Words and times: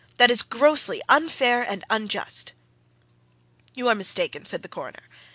That 0.17 0.31
is 0.31 0.41
grossly 0.41 0.99
unfair 1.09 1.61
and 1.61 1.85
unjust!" 1.87 2.53
"You 3.75 3.87
are 3.87 3.93
mistaken," 3.93 4.45
said 4.45 4.63
the 4.63 4.67
Coroner. 4.67 5.07